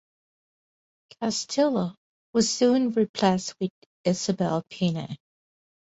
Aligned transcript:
Castillo 1.13 1.93
was 2.33 2.51
soon 2.51 2.89
replaced 2.89 3.53
with 3.59 3.69
Isabel 4.03 4.63
Pena. 4.67 5.15